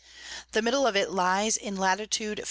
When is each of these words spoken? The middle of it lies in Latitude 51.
The 0.53 0.63
middle 0.63 0.87
of 0.87 0.95
it 0.95 1.11
lies 1.11 1.55
in 1.57 1.75
Latitude 1.77 2.39
51. 2.39 2.39